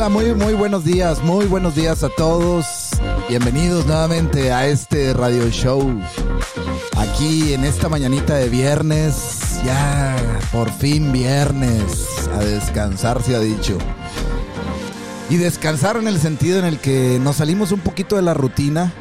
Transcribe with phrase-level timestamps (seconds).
[0.00, 2.88] Hola, muy, muy buenos días, muy buenos días a todos.
[3.28, 5.94] Bienvenidos nuevamente a este radio show.
[6.96, 10.16] Aquí en esta mañanita de viernes, ya
[10.52, 13.76] por fin viernes, a descansar se ha dicho.
[15.28, 18.94] Y descansar en el sentido en el que nos salimos un poquito de la rutina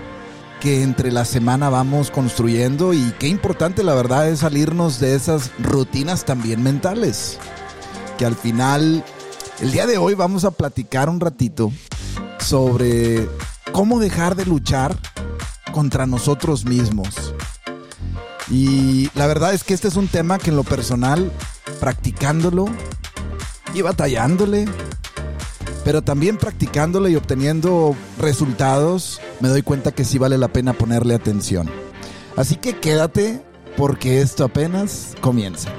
[0.60, 5.52] que entre la semana vamos construyendo y qué importante la verdad es salirnos de esas
[5.60, 7.38] rutinas también mentales.
[8.18, 9.06] Que al final
[9.62, 11.72] el día de hoy vamos a platicar un ratito
[12.40, 13.28] sobre
[13.72, 14.98] cómo dejar de luchar
[15.74, 17.34] contra nosotros mismos.
[18.50, 21.32] Y la verdad es que este es un tema que en lo personal,
[21.80, 22.68] practicándolo
[23.74, 24.66] y batallándole,
[25.84, 31.16] pero también practicándolo y obteniendo resultados, me doy cuenta que sí vale la pena ponerle
[31.16, 31.70] atención.
[32.36, 33.44] Así que quédate
[33.78, 35.70] porque esto apenas comienza.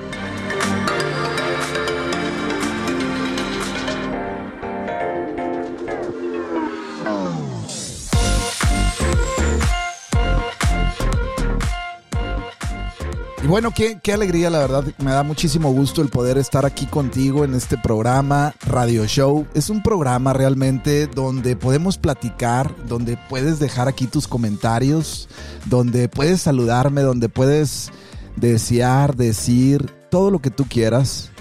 [13.50, 14.84] Bueno, qué, qué, alegría, la verdad.
[14.98, 19.44] Me da muchísimo gusto el poder estar aquí contigo en este programa, Radio Show.
[19.54, 25.28] Es un programa realmente donde podemos platicar, donde puedes dejar aquí tus comentarios,
[25.66, 27.90] donde puedes saludarme, donde puedes
[28.36, 31.32] desear, decir todo lo que tú quieras,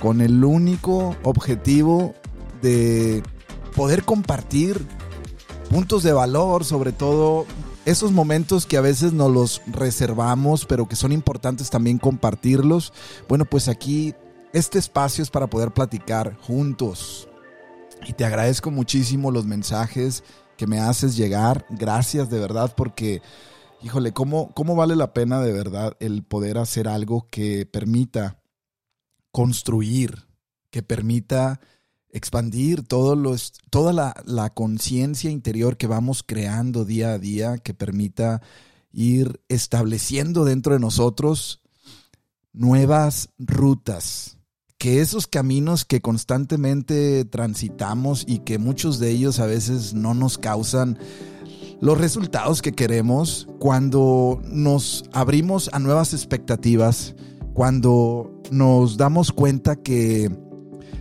[0.00, 2.12] con el único objetivo
[2.60, 3.22] de
[3.76, 4.84] poder compartir
[5.70, 7.46] puntos de valor, sobre todo
[7.84, 12.92] esos momentos que a veces nos los reservamos, pero que son importantes también compartirlos,
[13.28, 14.14] bueno, pues aquí
[14.52, 17.28] este espacio es para poder platicar juntos.
[18.06, 20.24] Y te agradezco muchísimo los mensajes
[20.56, 21.66] que me haces llegar.
[21.70, 23.22] Gracias de verdad porque,
[23.82, 28.42] híjole, ¿cómo, cómo vale la pena de verdad el poder hacer algo que permita
[29.30, 30.26] construir,
[30.70, 31.60] que permita
[32.12, 38.42] expandir los, toda la, la conciencia interior que vamos creando día a día que permita
[38.92, 41.62] ir estableciendo dentro de nosotros
[42.52, 44.36] nuevas rutas,
[44.76, 50.38] que esos caminos que constantemente transitamos y que muchos de ellos a veces no nos
[50.38, 50.98] causan
[51.80, 57.16] los resultados que queremos, cuando nos abrimos a nuevas expectativas,
[57.54, 60.30] cuando nos damos cuenta que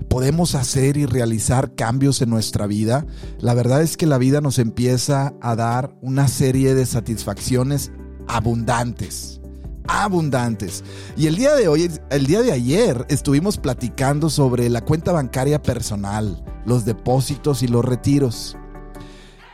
[0.07, 3.05] podemos hacer y realizar cambios en nuestra vida,
[3.39, 7.91] la verdad es que la vida nos empieza a dar una serie de satisfacciones
[8.27, 9.41] abundantes
[9.87, 10.83] abundantes.
[11.17, 15.61] Y el día de hoy, el día de ayer, estuvimos platicando sobre la cuenta bancaria
[15.61, 18.57] personal, los depósitos y los retiros.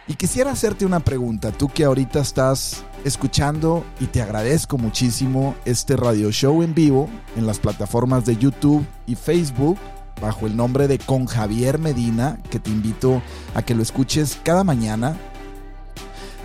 [0.07, 5.97] Y quisiera hacerte una pregunta, tú que ahorita estás escuchando y te agradezco muchísimo este
[5.97, 9.77] radio show en vivo en las plataformas de YouTube y Facebook
[10.21, 13.21] bajo el nombre de Con Javier Medina, que te invito
[13.53, 15.17] a que lo escuches cada mañana.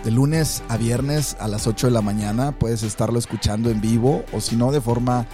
[0.04, 4.24] De lunes a viernes a las 8 de la mañana puedes estarlo escuchando en vivo
[4.32, 5.26] o si no de forma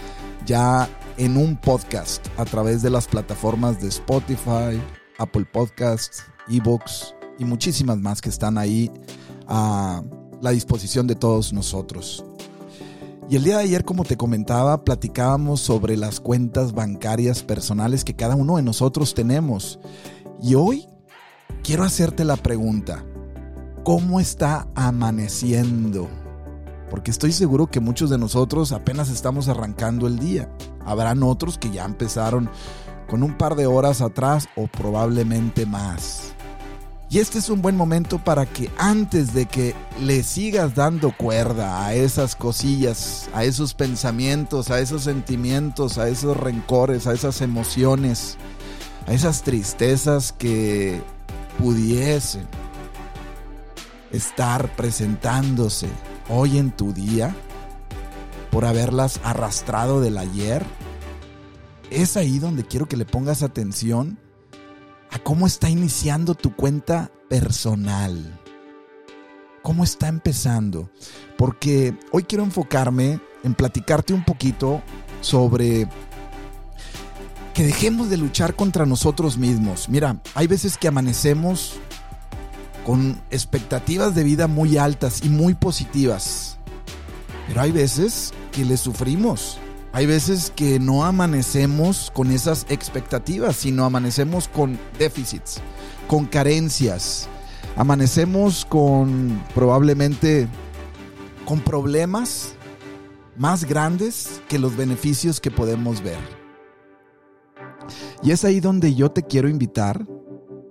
[0.45, 4.79] ya en un podcast a través de las plataformas de Spotify,
[5.17, 8.91] Apple Podcasts, Ebooks y muchísimas más que están ahí
[9.47, 10.03] a
[10.41, 12.23] la disposición de todos nosotros.
[13.29, 18.15] Y el día de ayer, como te comentaba, platicábamos sobre las cuentas bancarias personales que
[18.15, 19.79] cada uno de nosotros tenemos.
[20.41, 20.87] Y hoy
[21.61, 23.05] quiero hacerte la pregunta,
[23.83, 26.09] ¿cómo está amaneciendo?
[26.89, 30.51] Porque estoy seguro que muchos de nosotros apenas estamos arrancando el día.
[30.83, 32.49] Habrán otros que ya empezaron
[33.07, 36.33] con un par de horas atrás o probablemente más.
[37.11, 41.83] Y este es un buen momento para que antes de que le sigas dando cuerda
[41.83, 48.37] a esas cosillas, a esos pensamientos, a esos sentimientos, a esos rencores, a esas emociones,
[49.07, 51.01] a esas tristezas que
[51.57, 52.47] pudiesen
[54.11, 55.89] estar presentándose
[56.29, 57.35] hoy en tu día
[58.51, 60.63] por haberlas arrastrado del ayer,
[61.89, 64.19] es ahí donde quiero que le pongas atención
[65.11, 68.39] a cómo está iniciando tu cuenta personal.
[69.61, 70.89] ¿Cómo está empezando?
[71.37, 74.81] Porque hoy quiero enfocarme en platicarte un poquito
[75.21, 75.87] sobre
[77.53, 79.89] que dejemos de luchar contra nosotros mismos.
[79.89, 81.75] Mira, hay veces que amanecemos
[82.85, 86.57] con expectativas de vida muy altas y muy positivas.
[87.47, 89.59] Pero hay veces que le sufrimos
[89.99, 95.59] hay veces que no amanecemos con esas expectativas, sino amanecemos con déficits,
[96.07, 97.27] con carencias.
[97.75, 100.47] Amanecemos con probablemente
[101.43, 102.53] con problemas
[103.35, 106.19] más grandes que los beneficios que podemos ver.
[108.23, 110.07] Y es ahí donde yo te quiero invitar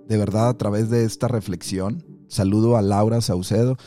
[0.07, 2.03] de verdad a través de esta reflexión.
[2.29, 3.77] Saludo a Laura Saucedo.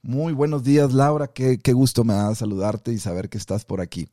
[0.00, 1.26] Muy buenos días, Laura.
[1.26, 4.06] Qué, qué gusto me da saludarte y saber que estás por aquí.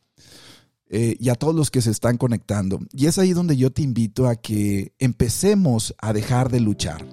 [0.91, 2.79] Eh, y a todos los que se están conectando.
[2.91, 7.05] Y es ahí donde yo te invito a que empecemos a dejar de luchar.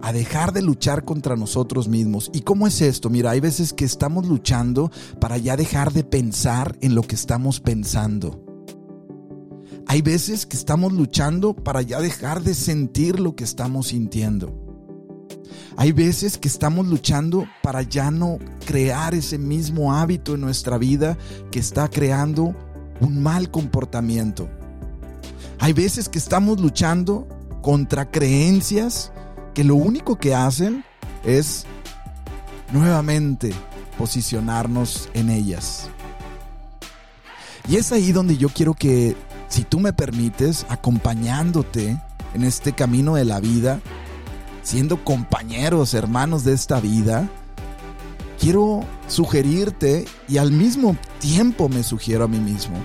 [0.00, 2.30] A dejar de luchar contra nosotros mismos.
[2.32, 3.10] ¿Y cómo es esto?
[3.10, 4.90] Mira, hay veces que estamos luchando
[5.20, 8.42] para ya dejar de pensar en lo que estamos pensando.
[9.86, 14.63] Hay veces que estamos luchando para ya dejar de sentir lo que estamos sintiendo.
[15.76, 21.18] Hay veces que estamos luchando para ya no crear ese mismo hábito en nuestra vida
[21.50, 22.54] que está creando
[23.00, 24.48] un mal comportamiento.
[25.58, 27.26] Hay veces que estamos luchando
[27.62, 29.12] contra creencias
[29.54, 30.84] que lo único que hacen
[31.24, 31.64] es
[32.72, 33.52] nuevamente
[33.98, 35.88] posicionarnos en ellas.
[37.68, 39.16] Y es ahí donde yo quiero que,
[39.48, 41.98] si tú me permites, acompañándote
[42.34, 43.80] en este camino de la vida,
[44.64, 47.28] siendo compañeros, hermanos de esta vida,
[48.40, 52.76] quiero sugerirte y al mismo tiempo me sugiero a mí mismo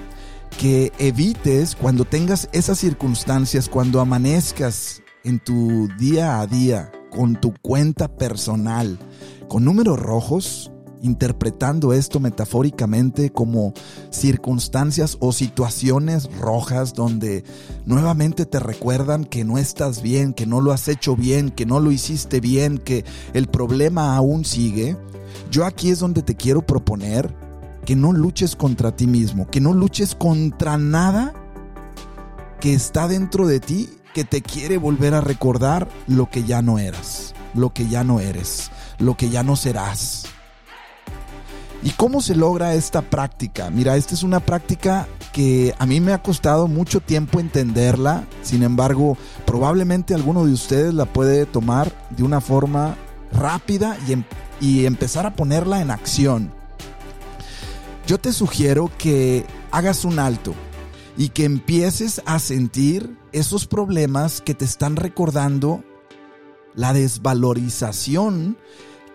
[0.59, 7.53] que evites cuando tengas esas circunstancias, cuando amanezcas en tu día a día con tu
[7.61, 8.99] cuenta personal,
[9.47, 13.73] con números rojos, interpretando esto metafóricamente como
[14.09, 17.43] circunstancias o situaciones rojas donde
[17.85, 21.79] nuevamente te recuerdan que no estás bien, que no lo has hecho bien, que no
[21.79, 24.97] lo hiciste bien, que el problema aún sigue,
[25.51, 27.33] yo aquí es donde te quiero proponer
[27.85, 31.33] que no luches contra ti mismo, que no luches contra nada
[32.59, 36.77] que está dentro de ti que te quiere volver a recordar lo que ya no
[36.77, 40.25] eras, lo que ya no eres, lo que ya no serás.
[41.81, 43.69] ¿Y cómo se logra esta práctica?
[43.69, 48.63] Mira, esta es una práctica que a mí me ha costado mucho tiempo entenderla, sin
[48.63, 52.97] embargo, probablemente alguno de ustedes la puede tomar de una forma
[53.31, 54.23] rápida y, em,
[54.59, 56.51] y empezar a ponerla en acción.
[58.05, 60.53] Yo te sugiero que hagas un alto
[61.17, 65.83] y que empieces a sentir esos problemas que te están recordando
[66.75, 68.57] la desvalorización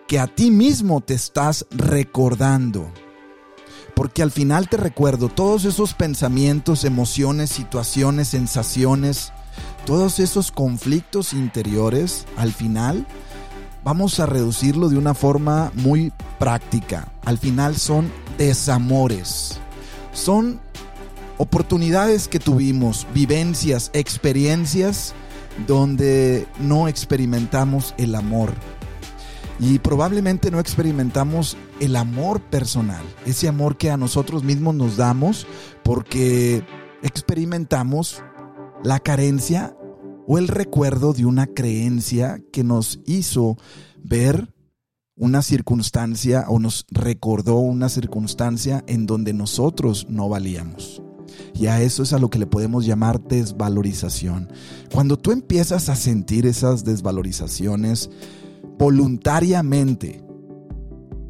[0.07, 2.91] que a ti mismo te estás recordando.
[3.95, 9.33] Porque al final te recuerdo todos esos pensamientos, emociones, situaciones, sensaciones,
[9.87, 13.07] todos esos conflictos interiores, al final
[13.85, 17.09] vamos a reducirlo de una forma muy práctica.
[17.25, 19.59] Al final son desamores.
[20.13, 20.61] Son
[21.39, 25.15] oportunidades que tuvimos, vivencias, experiencias
[25.67, 28.53] donde no experimentamos el amor
[29.61, 35.47] y probablemente no experimentamos el amor personal, ese amor que a nosotros mismos nos damos
[35.83, 36.65] porque
[37.03, 38.23] experimentamos
[38.83, 39.77] la carencia
[40.27, 43.57] o el recuerdo de una creencia que nos hizo
[44.03, 44.55] ver
[45.17, 51.03] una circunstancia o nos recordó una circunstancia en donde nosotros no valíamos.
[51.55, 54.49] Y a eso es a lo que le podemos llamar desvalorización.
[54.93, 58.11] Cuando tú empiezas a sentir esas desvalorizaciones,
[58.79, 60.25] voluntariamente.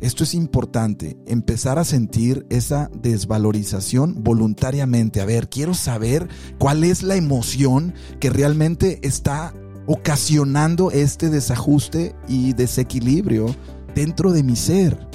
[0.00, 5.22] Esto es importante, empezar a sentir esa desvalorización voluntariamente.
[5.22, 6.28] A ver, quiero saber
[6.58, 9.54] cuál es la emoción que realmente está
[9.86, 13.54] ocasionando este desajuste y desequilibrio
[13.94, 15.08] dentro de mi ser.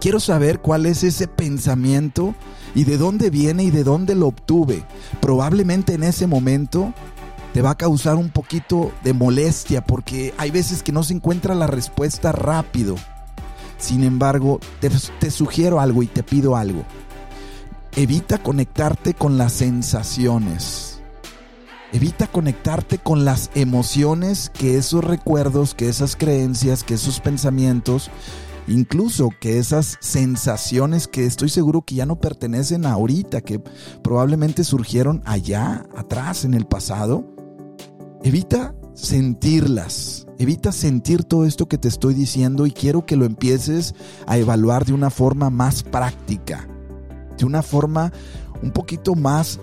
[0.00, 2.34] Quiero saber cuál es ese pensamiento
[2.74, 4.84] y de dónde viene y de dónde lo obtuve.
[5.20, 6.94] Probablemente en ese momento
[7.52, 11.54] te va a causar un poquito de molestia porque hay veces que no se encuentra
[11.54, 12.96] la respuesta rápido.
[13.78, 16.84] Sin embargo, te, sugiero algo y te pido algo.
[17.94, 21.00] Evita conectarte con las sensaciones.
[21.92, 28.10] Evita conectarte con las emociones que esos recuerdos, que esas creencias, que esos pensamientos,
[28.66, 33.60] incluso que esas sensaciones que estoy seguro que ya no pertenecen a ahorita, que
[34.02, 37.37] probablemente surgieron allá, atrás, en el pasado,
[38.24, 43.94] Evita sentirlas, evita sentir todo esto que te estoy diciendo y quiero que lo empieces
[44.26, 46.66] a evaluar de una forma más práctica,
[47.38, 48.12] de una forma
[48.60, 49.60] un poquito más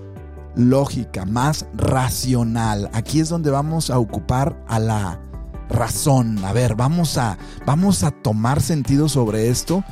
[0.55, 2.89] lógica, más racional.
[2.93, 5.19] Aquí es donde vamos a ocupar a la
[5.67, 6.43] razón.
[6.45, 9.83] A ver, vamos a vamos a tomar sentido sobre esto,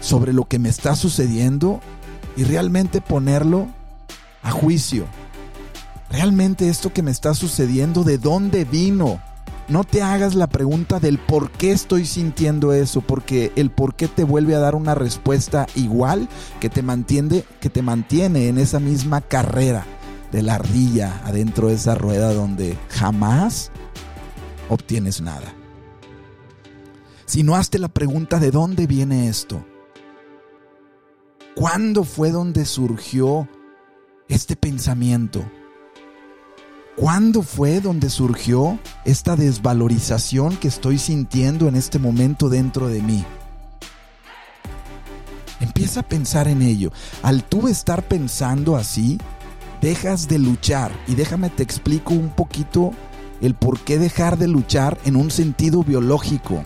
[0.00, 1.80] sobre lo que me está sucediendo
[2.34, 3.68] y realmente ponerlo
[4.42, 5.04] a juicio
[6.10, 9.20] realmente esto que me está sucediendo, ¿de dónde vino?
[9.68, 14.08] No te hagas la pregunta del por qué estoy sintiendo eso, porque el por qué
[14.08, 18.80] te vuelve a dar una respuesta igual que te mantiene, que te mantiene en esa
[18.80, 19.86] misma carrera
[20.32, 23.70] de la ardilla adentro de esa rueda donde jamás
[24.68, 25.54] obtienes nada.
[27.26, 29.64] Si no hazte la pregunta de dónde viene esto.
[31.54, 33.48] ¿Cuándo fue donde surgió
[34.28, 35.44] este pensamiento?
[37.00, 43.24] ¿Cuándo fue donde surgió esta desvalorización que estoy sintiendo en este momento dentro de mí?
[45.60, 46.92] Empieza a pensar en ello.
[47.22, 49.16] Al tú estar pensando así,
[49.80, 50.92] dejas de luchar.
[51.08, 52.90] Y déjame te explico un poquito
[53.40, 56.64] el por qué dejar de luchar en un sentido biológico.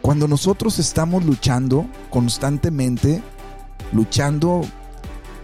[0.00, 3.22] Cuando nosotros estamos luchando constantemente,
[3.92, 4.62] luchando,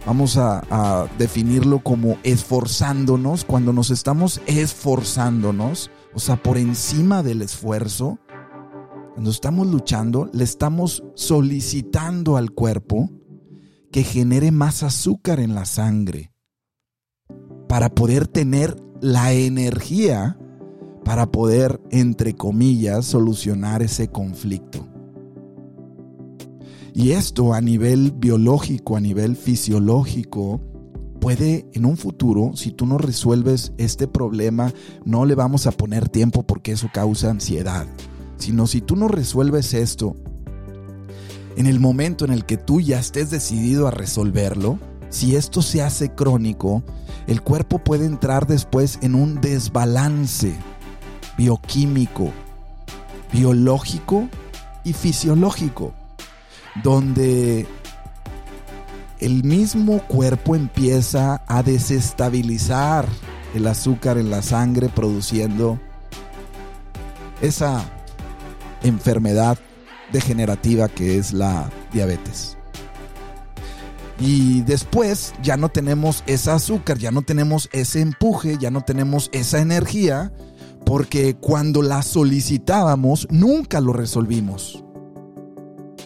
[0.06, 8.18] vamos a, definirlo como esforzándonos, cuando nos estamos esforzándonos, o sea, por encima del esfuerzo,
[9.12, 13.10] cuando estamos luchando, le estamos solicitando al cuerpo
[13.90, 16.32] que genere más azúcar en la sangre
[17.68, 20.38] para poder tener la energía
[21.06, 24.95] para poder, entre comillas, solucionar ese conflicto.
[26.96, 30.62] Y esto a nivel biológico, a nivel fisiológico,
[31.20, 34.72] puede en un futuro, si tú no resuelves este problema,
[35.04, 37.86] no le vamos a poner tiempo porque eso causa ansiedad.
[38.38, 40.16] Sino si tú no resuelves esto
[41.58, 44.78] en el momento en el que tú ya estés decidido a resolverlo,
[45.10, 46.82] si esto se hace crónico,
[47.26, 50.54] el cuerpo puede entrar después en un desbalance
[51.36, 52.32] bioquímico,
[53.34, 54.30] biológico
[54.82, 55.92] y fisiológico,
[56.82, 57.66] donde
[59.20, 63.06] el mismo cuerpo empieza a desestabilizar
[63.54, 65.80] el azúcar en la sangre produciendo
[67.40, 67.84] esa
[68.82, 69.58] enfermedad
[70.12, 72.56] degenerativa que es la diabetes.
[74.18, 79.28] Y después ya no tenemos ese azúcar, ya no tenemos ese empuje, ya no tenemos
[79.32, 80.32] esa energía,
[80.86, 84.85] porque cuando la solicitábamos nunca lo resolvimos.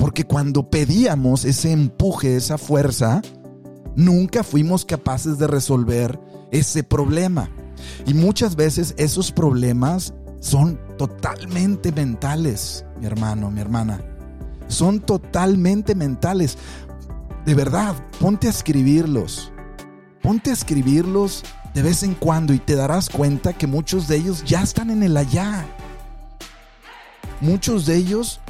[0.01, 3.21] Porque cuando pedíamos ese empuje, esa fuerza,
[3.95, 6.19] nunca fuimos capaces de resolver
[6.51, 7.51] ese problema.
[8.07, 14.03] Y muchas veces esos problemas son totalmente mentales, mi hermano, mi hermana.
[14.69, 16.57] Son totalmente mentales.
[17.45, 19.53] De verdad, ponte a escribirlos.
[20.23, 21.43] Ponte a escribirlos
[21.75, 25.03] de vez en cuando y te darás cuenta que muchos de ellos ya están en
[25.03, 25.67] el allá.
[27.43, 28.41] Muchos de ellos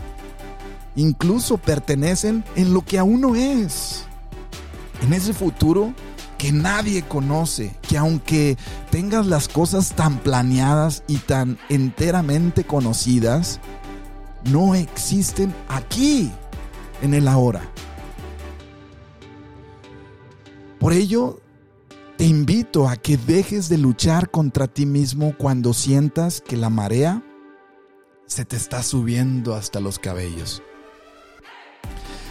[0.96, 4.04] incluso pertenecen en lo que aún no es.
[5.02, 5.94] En ese futuro
[6.38, 8.56] que nadie conoce, que aunque
[8.90, 13.60] tengas las cosas tan planeadas y tan enteramente conocidas,
[14.50, 16.30] no existen aquí,
[17.02, 17.62] en el ahora.
[20.78, 21.40] Por ello,
[22.16, 27.22] te invito a que dejes de luchar contra ti mismo cuando sientas que la marea
[28.26, 30.62] se te está subiendo hasta los cabellos.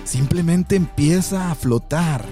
[0.09, 2.25] Simplemente empieza a flotar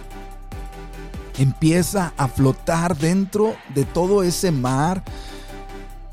[1.38, 5.04] empieza a flotar dentro de todo ese mar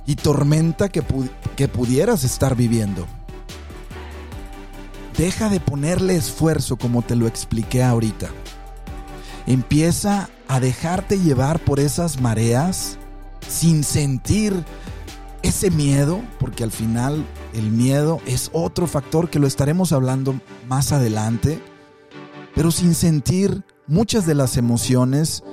[0.07, 3.07] y tormenta que, pudieras estar viviendo.
[5.17, 8.29] Deja de ponerle esfuerzo como te lo expliqué ahorita.
[9.47, 12.99] Empieza a dejarte llevar por esas mareas
[13.49, 14.53] sin sentir
[15.45, 17.23] ese miedo, porque al final
[17.53, 21.61] el miedo es otro factor que lo estaremos hablando más adelante,
[22.55, 25.45] pero sin sentir muchas de las emociones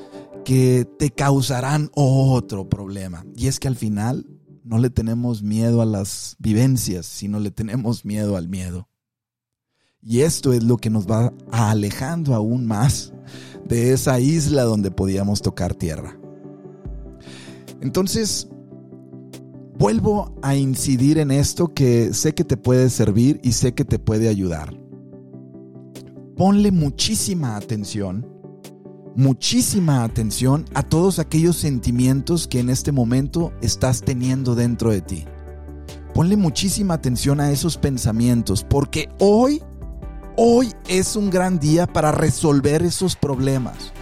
[0.46, 3.26] que te causarán otro problema.
[3.36, 4.26] Y es que al final
[4.64, 8.88] no le tenemos miedo a las vivencias, sino le tenemos miedo al miedo.
[10.02, 13.12] Y esto es lo que nos va alejando aún más
[13.68, 16.18] de esa isla donde podíamos tocar tierra.
[17.82, 18.48] Entonces,
[19.82, 24.00] vuelvo a incidir en esto que sé que te puede servir y sé que te
[24.00, 24.82] puede ayudar
[26.42, 28.26] ponle muchísima atención,
[29.16, 35.26] muchísima atención a todos aquellos sentimientos que en este momento estás teniendo dentro de ti.
[36.16, 39.62] Ponle muchísima atención a esos pensamientos, porque hoy,
[40.36, 43.94] hoy es un gran día para resolver esos problemas.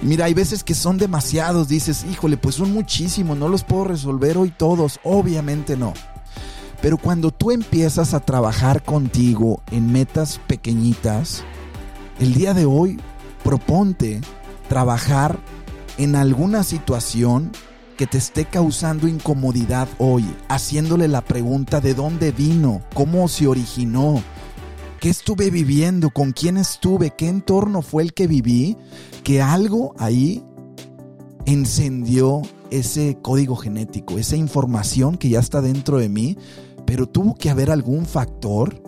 [0.00, 4.38] Mira, hay veces que son demasiados, dices, híjole, pues son muchísimos, no los puedo resolver
[4.38, 5.92] hoy todos, obviamente no.
[6.80, 11.42] Pero cuando tú empiezas a trabajar contigo en metas pequeñitas,
[12.20, 13.00] el día de hoy
[13.42, 14.20] proponte
[14.68, 15.38] trabajar
[15.96, 17.50] en alguna situación
[17.96, 24.22] que te esté causando incomodidad hoy, haciéndole la pregunta de dónde vino, cómo se originó,
[24.98, 28.76] qué estuve viviendo, con quién estuve, qué entorno fue el que viví,
[29.24, 30.42] que algo ahí
[31.46, 36.36] encendió ese código genético, esa información que ya está dentro de mí,
[36.84, 38.82] pero tuvo que haber algún factor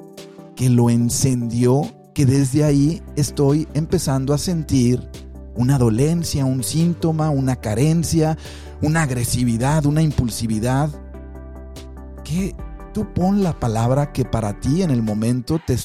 [0.57, 5.09] que lo encendió, que desde ahí estoy empezando a sentir
[5.55, 8.37] una dolencia, un síntoma, una carencia,
[8.83, 10.91] una agresividad, una impulsividad.
[12.25, 12.55] Que
[12.93, 15.77] tú pon la palabra que para ti en el momento te,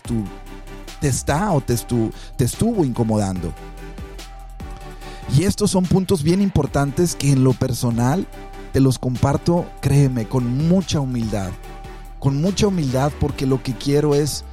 [0.99, 1.75] te está o te,
[2.37, 3.53] te estuvo incomodando.
[5.35, 8.27] Y estos son puntos bien importantes que en lo personal
[8.73, 11.51] te los comparto, créeme, con mucha humildad.
[12.19, 14.43] Con mucha humildad porque lo que quiero es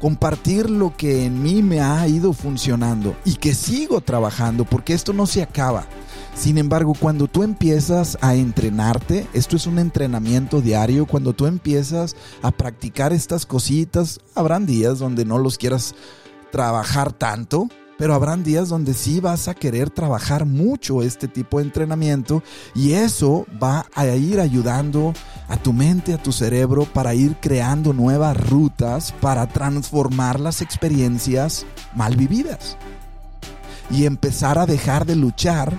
[0.00, 5.12] compartir lo que en mí me ha ido funcionando y que sigo trabajando porque esto
[5.12, 5.86] no se acaba.
[6.34, 12.16] Sin embargo, cuando tú empiezas a entrenarte, esto es un entrenamiento diario, cuando tú empiezas
[12.40, 15.94] a practicar estas cositas, habrán días donde no los quieras
[16.50, 17.68] trabajar tanto,
[18.00, 22.42] pero habrán días donde sí vas a querer trabajar mucho este tipo de entrenamiento
[22.74, 25.12] y eso va a ir ayudando
[25.48, 31.66] a tu mente, a tu cerebro para ir creando nuevas rutas para transformar las experiencias
[31.94, 32.78] mal vividas
[33.90, 35.70] y empezar a dejar de luchar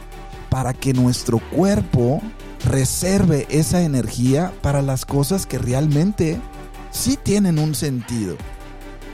[0.52, 2.22] para que nuestro cuerpo
[2.66, 6.40] reserve esa energía para las cosas que realmente
[6.92, 8.38] sí tienen un sentido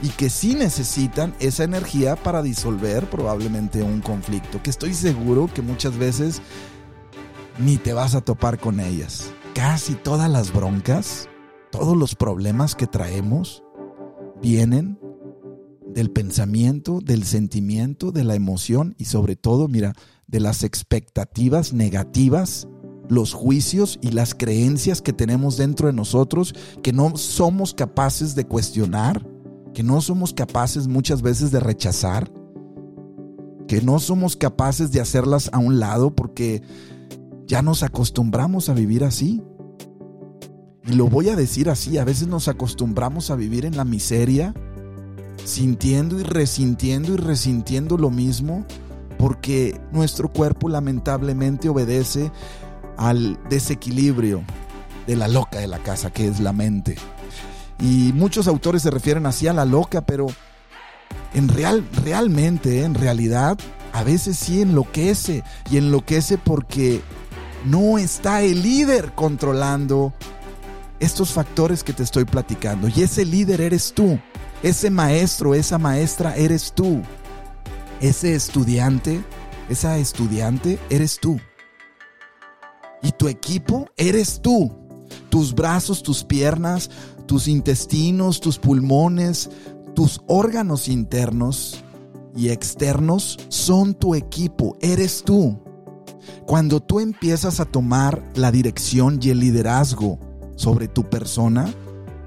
[0.02, 5.62] y que sí necesitan esa energía para disolver probablemente un conflicto, que estoy seguro que
[5.62, 6.40] muchas veces
[7.58, 9.30] ni te vas a topar con ellas.
[9.54, 11.28] Casi todas las broncas,
[11.70, 13.64] todos los problemas que traemos
[14.40, 14.98] vienen
[15.88, 19.94] del pensamiento, del sentimiento, de la emoción y sobre todo, mira,
[20.28, 22.68] de las expectativas negativas,
[23.08, 28.44] los juicios y las creencias que tenemos dentro de nosotros que no somos capaces de
[28.44, 29.26] cuestionar
[29.78, 32.32] que no somos capaces muchas veces de rechazar,
[33.68, 36.62] que no somos capaces de hacerlas a un lado porque
[37.46, 39.40] ya nos acostumbramos a vivir así.
[40.84, 44.52] Y lo voy a decir así, a veces nos acostumbramos a vivir en la miseria,
[45.44, 48.66] sintiendo y resintiendo y resintiendo lo mismo,
[49.16, 52.32] porque nuestro cuerpo lamentablemente obedece
[52.96, 54.42] al desequilibrio
[55.06, 56.96] de la loca de la casa, que es la mente.
[57.80, 60.26] Y muchos autores se refieren así a la loca, pero
[61.34, 63.58] en real, realmente, en realidad,
[63.92, 65.44] a veces sí enloquece.
[65.70, 67.02] Y enloquece porque
[67.64, 70.12] no está el líder controlando
[71.00, 72.88] estos factores que te estoy platicando.
[72.88, 74.18] Y ese líder eres tú.
[74.62, 77.02] Ese maestro, esa maestra eres tú.
[78.00, 79.22] Ese estudiante,
[79.68, 81.40] esa estudiante eres tú.
[83.02, 84.74] Y tu equipo eres tú.
[85.30, 86.90] Tus brazos, tus piernas,
[87.28, 89.50] tus intestinos, tus pulmones,
[89.94, 91.84] tus órganos internos
[92.34, 95.60] y externos son tu equipo, eres tú.
[96.46, 100.18] Cuando tú empiezas a tomar la dirección y el liderazgo
[100.56, 101.72] sobre tu persona,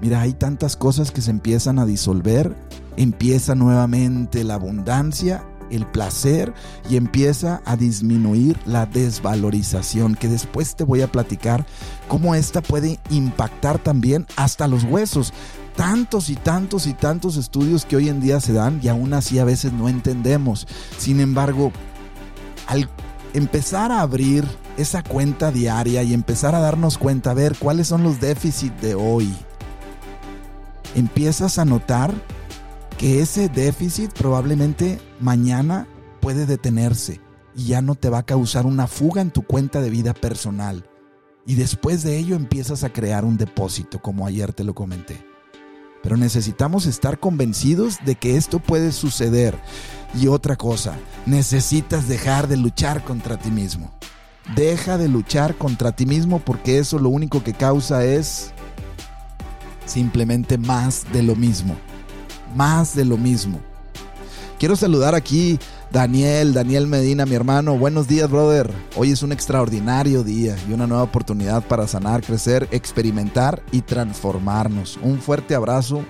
[0.00, 2.56] mira, hay tantas cosas que se empiezan a disolver,
[2.96, 6.52] empieza nuevamente la abundancia el placer
[6.88, 11.66] y empieza a disminuir la desvalorización, que después te voy a platicar
[12.08, 15.32] cómo esta puede impactar también hasta los huesos.
[15.76, 19.38] Tantos y tantos y tantos estudios que hoy en día se dan y aún así
[19.38, 20.68] a veces no entendemos.
[20.98, 21.72] Sin embargo,
[22.66, 22.88] al
[23.32, 28.02] empezar a abrir esa cuenta diaria y empezar a darnos cuenta, a ver cuáles son
[28.02, 29.34] los déficits de hoy,
[30.94, 32.12] empiezas a notar
[33.02, 35.88] que ese déficit probablemente mañana
[36.20, 37.20] puede detenerse
[37.52, 40.88] y ya no te va a causar una fuga en tu cuenta de vida personal.
[41.44, 45.20] Y después de ello empiezas a crear un depósito, como ayer te lo comenté.
[46.00, 49.58] Pero necesitamos estar convencidos de que esto puede suceder.
[50.14, 53.92] Y otra cosa, necesitas dejar de luchar contra ti mismo.
[54.54, 58.52] Deja de luchar contra ti mismo porque eso lo único que causa es
[59.86, 61.76] simplemente más de lo mismo
[62.54, 63.60] más de lo mismo.
[64.58, 65.58] Quiero saludar aquí
[65.90, 67.76] Daniel, Daniel Medina, mi hermano.
[67.76, 68.70] Buenos días, brother.
[68.96, 74.98] Hoy es un extraordinario día y una nueva oportunidad para sanar, crecer, experimentar y transformarnos.
[75.02, 76.04] Un fuerte abrazo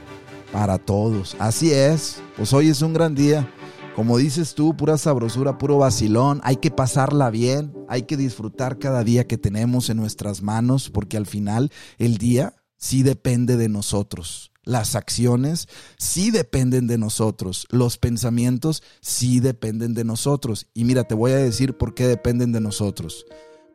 [0.53, 1.35] para todos.
[1.39, 3.49] Así es, pues hoy es un gran día.
[3.97, 6.41] Como dices tú, pura sabrosura, puro vacilón.
[6.45, 11.17] Hay que pasarla bien, hay que disfrutar cada día que tenemos en nuestras manos, porque
[11.17, 14.52] al final el día sí depende de nosotros.
[14.65, 17.67] Las acciones sí dependen de nosotros.
[17.71, 20.67] Los pensamientos sí dependen de nosotros.
[20.73, 23.27] Y mira, te voy a decir por qué dependen de nosotros.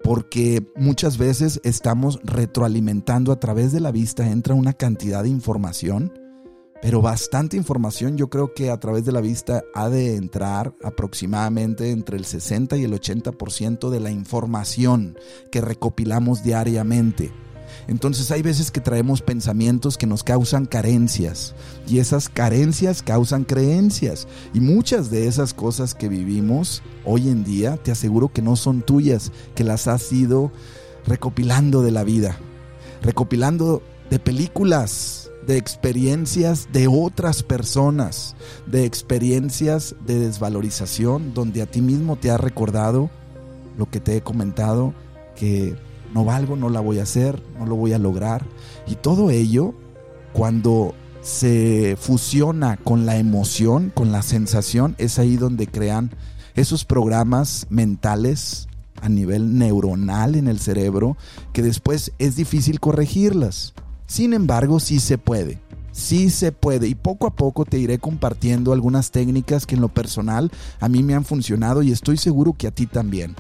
[0.02, 6.13] Porque muchas veces estamos retroalimentando a través de la vista, entra una cantidad de información,
[6.82, 8.15] pero bastante información.
[8.15, 12.78] Yo creo que a través de la vista ha de entrar aproximadamente entre el 60
[12.78, 15.17] y el 80% de la información
[15.52, 17.34] que recopilamos diariamente.
[17.88, 21.56] Entonces hay veces que traemos pensamientos que nos causan carencias
[21.88, 27.78] y esas carencias causan creencias y muchas de esas cosas que vivimos hoy en día
[27.78, 30.52] te aseguro que no son tuyas, que las has ido
[31.06, 32.38] recopilando de la vida,
[33.02, 41.82] recopilando de películas, de experiencias de otras personas, de experiencias de desvalorización, donde a ti
[41.82, 43.10] mismo te ha recordado
[43.78, 44.93] lo que te he comentado,
[45.38, 45.76] que
[46.13, 48.46] no valgo, no la voy a hacer, no lo voy a lograr.
[48.88, 49.74] Y todo ello,
[50.34, 56.12] cuando se fusiona con la emoción, con la sensación, es ahí donde crean
[56.56, 58.67] esos programas mentales
[59.02, 61.17] a nivel neuronal en el cerebro
[61.54, 63.74] que después es difícil corregirlas.
[64.06, 65.60] Sin embargo, sí se puede.
[65.91, 69.89] Sí se puede y poco a poco te iré compartiendo algunas técnicas que en lo
[69.89, 73.36] personal a mí me han funcionado y estoy seguro que a ti también.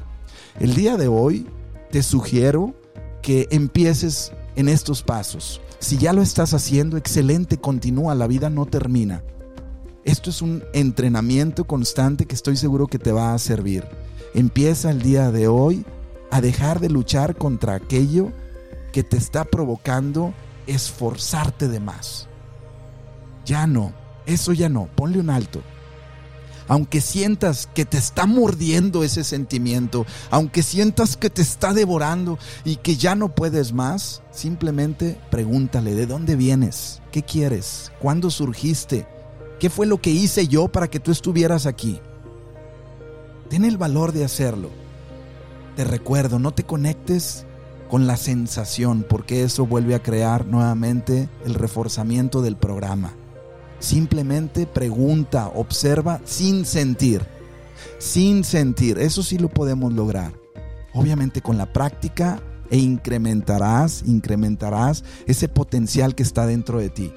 [0.59, 1.45] El día de hoy
[1.91, 2.73] te sugiero
[3.21, 5.61] que empieces en estos pasos.
[5.79, 9.23] Si ya lo estás haciendo, excelente, continúa, la vida no termina.
[10.03, 13.85] Esto es un entrenamiento constante que estoy seguro que te va a servir.
[14.33, 15.85] Empieza el día de hoy
[16.31, 18.31] a dejar de luchar contra aquello
[18.91, 20.33] que te está provocando
[20.65, 22.27] esforzarte de más.
[23.45, 23.93] Ya no,
[24.25, 25.61] eso ya no, ponle un alto
[26.67, 32.77] aunque sientas que te está mordiendo ese sentimiento, aunque sientas que te está devorando y
[32.77, 37.01] que ya no puedes más, simplemente pregúntale, ¿de dónde vienes?
[37.11, 37.91] ¿Qué quieres?
[37.99, 39.07] ¿Cuándo surgiste?
[39.59, 41.99] ¿Qué fue lo que hice yo para que tú estuvieras aquí?
[43.49, 44.69] Ten el valor de hacerlo.
[45.75, 47.45] Te recuerdo, no te conectes
[47.89, 53.13] con la sensación, porque eso vuelve a crear nuevamente el reforzamiento del programa.
[53.79, 57.25] Simplemente pregunta, observa sin sentir.
[57.99, 58.97] Sin sentir.
[58.99, 60.33] Eso sí lo podemos lograr.
[60.93, 67.13] Obviamente con la práctica e incrementarás, incrementarás ese potencial que está dentro de ti.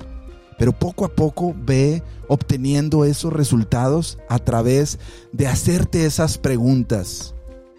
[0.58, 4.98] Pero poco a poco ve obteniendo esos resultados a través
[5.32, 7.34] de hacerte esas preguntas.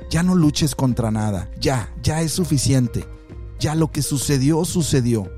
[0.09, 1.49] Ya no luches contra nada.
[1.59, 3.05] Ya, ya es suficiente.
[3.59, 5.31] Ya lo que sucedió, sucedió.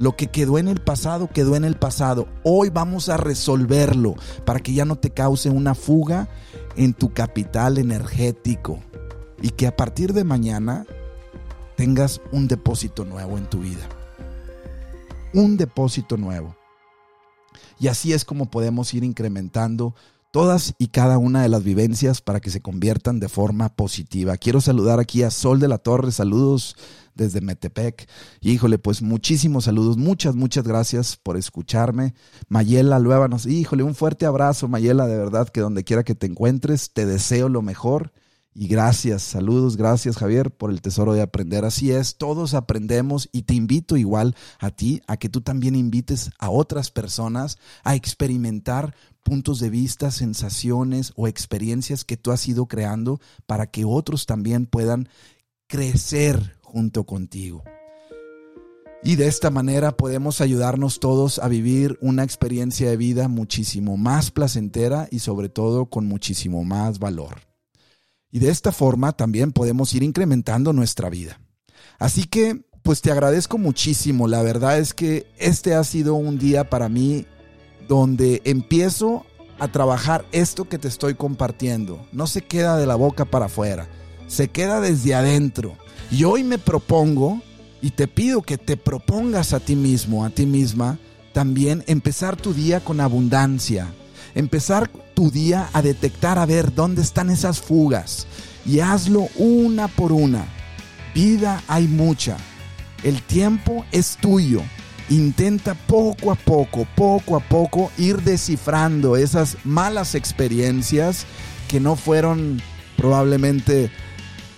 [0.00, 2.26] Lo que quedó en el pasado, quedó en el pasado.
[2.42, 4.14] Hoy vamos a resolverlo
[4.46, 6.30] para que ya no te cause una fuga
[6.74, 8.80] en tu capital energético
[9.42, 10.86] y que a partir de mañana
[11.76, 13.86] tengas un depósito nuevo en tu vida.
[15.34, 16.56] Un depósito nuevo.
[17.78, 19.94] Y así es como podemos ir incrementando
[20.30, 24.36] todas y cada una de las vivencias para que se conviertan de forma positiva.
[24.36, 26.12] Quiero saludar aquí a Sol de la Torre.
[26.12, 26.76] Saludos
[27.14, 28.08] desde Metepec.
[28.40, 32.14] Híjole, pues muchísimos saludos, muchas, muchas gracias por escucharme.
[32.48, 36.92] Mayela Luévanos, híjole, un fuerte abrazo, Mayela, de verdad que donde quiera que te encuentres,
[36.92, 38.12] te deseo lo mejor.
[38.52, 41.64] Y gracias, saludos, gracias Javier por el tesoro de aprender.
[41.64, 46.32] Así es, todos aprendemos y te invito igual a ti a que tú también invites
[46.38, 48.96] a otras personas a experimentar
[49.30, 54.66] puntos de vista, sensaciones o experiencias que tú has ido creando para que otros también
[54.66, 55.08] puedan
[55.68, 57.62] crecer junto contigo.
[59.04, 64.32] Y de esta manera podemos ayudarnos todos a vivir una experiencia de vida muchísimo más
[64.32, 67.42] placentera y sobre todo con muchísimo más valor.
[68.32, 71.40] Y de esta forma también podemos ir incrementando nuestra vida.
[72.00, 74.26] Así que, pues te agradezco muchísimo.
[74.26, 77.26] La verdad es que este ha sido un día para mí
[77.90, 79.26] donde empiezo
[79.58, 82.06] a trabajar esto que te estoy compartiendo.
[82.12, 83.88] No se queda de la boca para afuera,
[84.28, 85.76] se queda desde adentro
[86.08, 87.42] y hoy me propongo
[87.82, 91.00] y te pido que te propongas a ti mismo, a ti misma,
[91.32, 93.88] también empezar tu día con abundancia.
[94.36, 98.28] Empezar tu día a detectar, a ver dónde están esas fugas.
[98.64, 100.44] Y hazlo una por una.
[101.12, 102.36] Vida hay mucha.
[103.02, 104.62] El tiempo es tuyo.
[105.10, 111.26] Intenta poco a poco, poco a poco ir descifrando esas malas experiencias
[111.68, 112.62] que no fueron
[112.96, 113.90] probablemente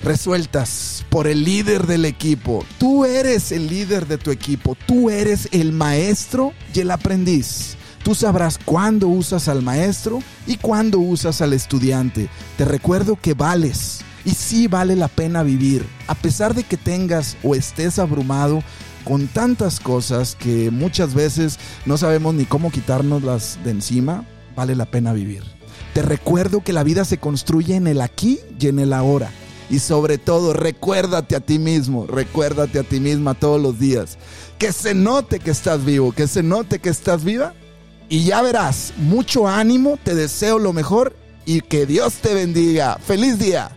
[0.02, 2.64] resueltas por el líder del equipo.
[2.78, 7.76] Tú eres el líder de tu equipo, tú eres el maestro y el aprendiz.
[8.02, 12.28] Tú sabrás cuándo usas al maestro y cuándo usas al estudiante.
[12.58, 17.36] Te recuerdo que vales y sí vale la pena vivir, a pesar de que tengas
[17.42, 18.62] o estés abrumado
[19.04, 24.24] con tantas cosas que muchas veces no sabemos ni cómo quitárnoslas de encima,
[24.56, 25.42] vale la pena vivir.
[25.94, 29.30] Te recuerdo que la vida se construye en el aquí y en el ahora
[29.72, 34.18] y sobre todo, recuérdate a ti mismo, recuérdate a ti misma todos los días.
[34.58, 37.54] Que se note que estás vivo, que se note que estás viva
[38.10, 42.98] Y ya verás, mucho ánimo, te deseo lo mejor y que Dios te bendiga.
[42.98, 43.70] ¡Feliz día!